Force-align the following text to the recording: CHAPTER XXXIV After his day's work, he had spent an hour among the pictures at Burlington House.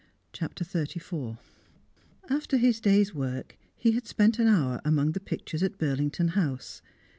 CHAPTER 0.33 0.63
XXXIV 0.65 1.37
After 2.27 2.57
his 2.57 2.79
day's 2.79 3.13
work, 3.13 3.55
he 3.75 3.91
had 3.91 4.07
spent 4.07 4.39
an 4.39 4.47
hour 4.47 4.81
among 4.83 5.11
the 5.11 5.19
pictures 5.19 5.61
at 5.61 5.77
Burlington 5.77 6.29
House. 6.29 6.81